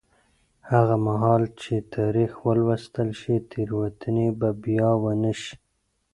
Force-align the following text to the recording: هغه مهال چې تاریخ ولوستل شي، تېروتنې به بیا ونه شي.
هغه 0.71 0.95
مهال 1.07 1.43
چې 1.61 1.73
تاریخ 1.95 2.31
ولوستل 2.47 3.09
شي، 3.19 3.35
تېروتنې 3.49 4.27
به 4.39 4.49
بیا 4.63 4.89
ونه 5.03 5.33
شي. 5.41 5.53